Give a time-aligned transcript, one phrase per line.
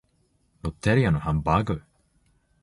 [0.63, 1.81] ロッテリアのハンバーガー